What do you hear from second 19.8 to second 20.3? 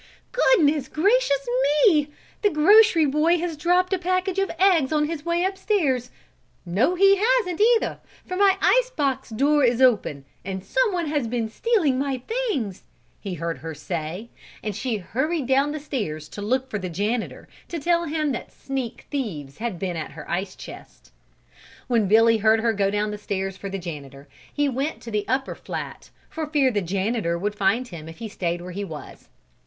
at her